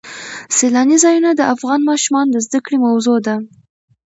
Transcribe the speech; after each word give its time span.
سیلاني 0.57 0.97
ځایونه 1.03 1.29
د 1.35 1.41
افغان 1.53 1.79
ماشومانو 1.89 2.31
د 2.33 2.37
زده 2.45 2.59
کړې 2.65 2.77
موضوع 2.87 3.17
ده. 3.27 3.35